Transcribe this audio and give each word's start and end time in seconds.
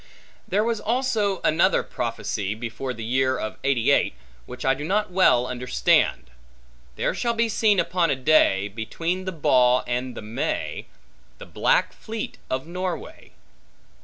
There 0.47 0.63
was 0.63 0.79
also 0.81 1.41
another 1.43 1.83
prophecy, 1.83 2.55
before 2.55 2.91
the 2.91 3.03
year 3.03 3.37
of 3.37 3.57
'88, 3.63 4.15
which 4.47 4.65
I 4.65 4.73
do 4.73 4.83
not 4.83 5.11
well 5.11 5.45
understand. 5.45 6.31
There 6.95 7.13
shall 7.13 7.35
be 7.35 7.47
seen 7.47 7.79
upon 7.79 8.09
a 8.09 8.15
day, 8.15 8.67
Between 8.67 9.25
the 9.25 9.31
Baugh 9.31 9.83
and 9.85 10.17
the 10.17 10.23
May, 10.23 10.87
The 11.37 11.45
black 11.45 11.93
fleet 11.93 12.39
of 12.49 12.65
Norway. 12.65 13.33